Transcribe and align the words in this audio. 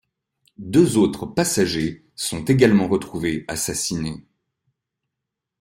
Deux 0.57 0.97
autres 0.97 1.27
passagers 1.27 2.03
sont 2.15 2.43
également 2.45 2.87
retrouvés 2.87 3.45
assassinés. 3.47 4.25